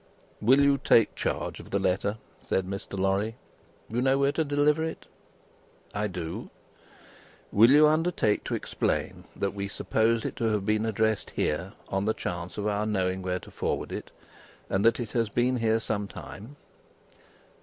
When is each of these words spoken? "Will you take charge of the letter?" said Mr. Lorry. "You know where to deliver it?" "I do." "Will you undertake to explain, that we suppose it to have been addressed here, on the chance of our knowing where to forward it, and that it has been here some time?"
"Will 0.41 0.61
you 0.61 0.79
take 0.79 1.13
charge 1.13 1.59
of 1.59 1.69
the 1.69 1.77
letter?" 1.77 2.17
said 2.39 2.65
Mr. 2.65 2.97
Lorry. 2.97 3.35
"You 3.87 4.01
know 4.01 4.17
where 4.17 4.31
to 4.31 4.43
deliver 4.43 4.83
it?" 4.83 5.05
"I 5.93 6.07
do." 6.07 6.49
"Will 7.51 7.69
you 7.69 7.87
undertake 7.87 8.43
to 8.45 8.55
explain, 8.55 9.25
that 9.35 9.53
we 9.53 9.67
suppose 9.67 10.25
it 10.25 10.35
to 10.37 10.45
have 10.45 10.65
been 10.65 10.87
addressed 10.87 11.29
here, 11.35 11.73
on 11.89 12.05
the 12.05 12.15
chance 12.15 12.57
of 12.57 12.65
our 12.65 12.87
knowing 12.87 13.21
where 13.21 13.37
to 13.41 13.51
forward 13.51 13.91
it, 13.91 14.09
and 14.71 14.83
that 14.83 14.99
it 14.99 15.11
has 15.11 15.29
been 15.29 15.57
here 15.57 15.79
some 15.79 16.07
time?" 16.07 16.55